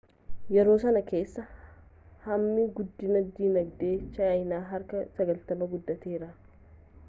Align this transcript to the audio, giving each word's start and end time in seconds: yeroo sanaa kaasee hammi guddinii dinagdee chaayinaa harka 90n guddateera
yeroo 0.53 0.77
sanaa 0.83 1.03
kaasee 1.09 1.43
hammi 2.23 2.65
guddinii 2.79 3.23
dinagdee 3.41 3.93
chaayinaa 4.17 4.65
harka 4.73 5.07
90n 5.23 5.73
guddateera 5.75 6.35